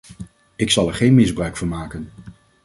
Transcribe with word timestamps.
Ik 0.55 0.69
zal 0.71 0.87
er 0.87 0.93
geen 0.93 1.13
misbruik 1.13 1.57
van 1.57 1.67
maken. 1.67 2.11